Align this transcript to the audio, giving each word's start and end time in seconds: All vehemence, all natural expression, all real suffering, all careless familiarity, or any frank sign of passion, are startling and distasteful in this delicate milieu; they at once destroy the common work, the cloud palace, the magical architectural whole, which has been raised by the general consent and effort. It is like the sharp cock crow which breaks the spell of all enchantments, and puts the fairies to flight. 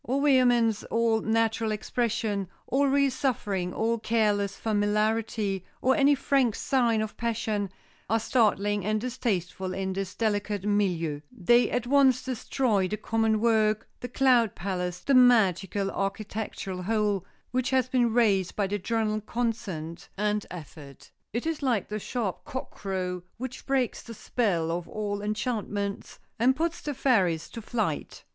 All 0.03 0.23
vehemence, 0.23 0.83
all 0.85 1.21
natural 1.21 1.71
expression, 1.71 2.47
all 2.65 2.87
real 2.87 3.11
suffering, 3.11 3.71
all 3.71 3.99
careless 3.99 4.55
familiarity, 4.55 5.63
or 5.79 5.95
any 5.95 6.15
frank 6.15 6.55
sign 6.55 7.01
of 7.03 7.15
passion, 7.17 7.69
are 8.09 8.19
startling 8.19 8.83
and 8.83 8.99
distasteful 8.99 9.75
in 9.75 9.93
this 9.93 10.15
delicate 10.15 10.63
milieu; 10.65 11.19
they 11.31 11.69
at 11.69 11.85
once 11.85 12.23
destroy 12.23 12.87
the 12.87 12.97
common 12.97 13.39
work, 13.39 13.87
the 13.99 14.07
cloud 14.09 14.55
palace, 14.55 15.01
the 15.01 15.13
magical 15.13 15.91
architectural 15.91 16.81
whole, 16.81 17.23
which 17.51 17.69
has 17.69 17.87
been 17.87 18.11
raised 18.11 18.55
by 18.55 18.65
the 18.65 18.79
general 18.79 19.21
consent 19.21 20.09
and 20.17 20.47
effort. 20.49 21.11
It 21.31 21.45
is 21.45 21.61
like 21.61 21.89
the 21.89 21.99
sharp 21.99 22.43
cock 22.43 22.71
crow 22.71 23.21
which 23.37 23.67
breaks 23.67 24.01
the 24.01 24.15
spell 24.15 24.71
of 24.71 24.87
all 24.89 25.21
enchantments, 25.21 26.17
and 26.39 26.55
puts 26.55 26.81
the 26.81 26.95
fairies 26.95 27.49
to 27.51 27.61
flight. 27.61 28.23